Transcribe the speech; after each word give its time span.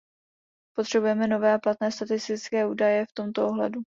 Potřebujeme 0.75 1.27
nové 1.27 1.53
a 1.53 1.57
platné 1.57 1.91
statistické 1.91 2.65
údaje 2.67 3.05
v 3.05 3.13
tomto 3.13 3.47
ohledu. 3.47 3.81